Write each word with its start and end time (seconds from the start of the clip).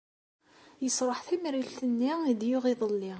Yesruḥ 0.83 1.19
tamrilt-nni 1.27 2.11
i 2.31 2.33
d-yuɣ 2.39 2.65
iḍelli. 2.73 3.09